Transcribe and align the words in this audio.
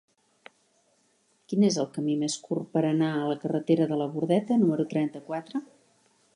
Quin 1.51 1.65
és 1.67 1.77
el 1.83 1.89
camí 1.97 2.15
més 2.23 2.39
curt 2.47 2.73
per 2.77 2.83
anar 2.93 3.11
a 3.19 3.29
la 3.33 3.37
carretera 3.45 3.89
de 3.95 4.03
la 4.03 4.11
Bordeta 4.17 4.61
número 4.65 4.91
trenta-quatre? 4.95 5.67